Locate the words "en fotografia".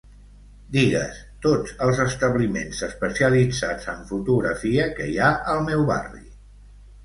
3.95-4.91